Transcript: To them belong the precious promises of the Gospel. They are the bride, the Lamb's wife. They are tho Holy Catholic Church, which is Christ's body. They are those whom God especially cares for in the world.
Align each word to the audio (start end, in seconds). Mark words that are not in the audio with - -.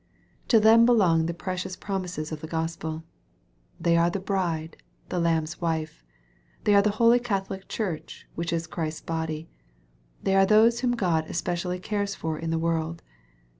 To 0.47 0.59
them 0.59 0.83
belong 0.87 1.27
the 1.27 1.33
precious 1.35 1.75
promises 1.75 2.31
of 2.31 2.41
the 2.41 2.47
Gospel. 2.47 3.03
They 3.79 3.95
are 3.95 4.09
the 4.09 4.19
bride, 4.19 4.77
the 5.09 5.19
Lamb's 5.19 5.61
wife. 5.61 6.03
They 6.63 6.73
are 6.73 6.81
tho 6.81 6.89
Holy 6.89 7.19
Catholic 7.19 7.67
Church, 7.67 8.25
which 8.33 8.51
is 8.51 8.65
Christ's 8.65 9.01
body. 9.01 9.47
They 10.23 10.33
are 10.35 10.47
those 10.47 10.79
whom 10.79 10.93
God 10.93 11.25
especially 11.29 11.77
cares 11.77 12.15
for 12.15 12.39
in 12.39 12.49
the 12.49 12.57
world. 12.57 13.03